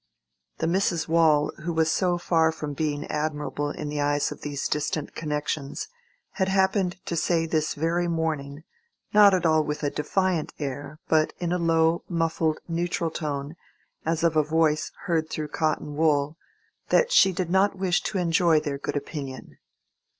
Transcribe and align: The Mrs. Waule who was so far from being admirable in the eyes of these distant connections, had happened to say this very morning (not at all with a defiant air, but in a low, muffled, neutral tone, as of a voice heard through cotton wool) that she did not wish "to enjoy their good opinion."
The 0.57 0.65
Mrs. 0.65 1.07
Waule 1.07 1.51
who 1.61 1.71
was 1.71 1.91
so 1.91 2.17
far 2.17 2.51
from 2.51 2.73
being 2.73 3.05
admirable 3.05 3.69
in 3.69 3.87
the 3.87 4.01
eyes 4.01 4.31
of 4.31 4.41
these 4.41 4.67
distant 4.67 5.13
connections, 5.13 5.89
had 6.31 6.47
happened 6.47 6.95
to 7.05 7.15
say 7.15 7.45
this 7.45 7.75
very 7.75 8.07
morning 8.07 8.63
(not 9.13 9.35
at 9.35 9.45
all 9.45 9.63
with 9.63 9.83
a 9.83 9.91
defiant 9.91 10.55
air, 10.57 10.97
but 11.07 11.33
in 11.37 11.51
a 11.51 11.59
low, 11.59 12.01
muffled, 12.09 12.57
neutral 12.67 13.11
tone, 13.11 13.55
as 14.03 14.23
of 14.23 14.35
a 14.35 14.41
voice 14.41 14.91
heard 15.05 15.29
through 15.29 15.49
cotton 15.49 15.95
wool) 15.95 16.35
that 16.89 17.11
she 17.11 17.31
did 17.31 17.51
not 17.51 17.77
wish 17.77 18.01
"to 18.01 18.17
enjoy 18.17 18.59
their 18.59 18.79
good 18.79 18.95
opinion." 18.97 19.59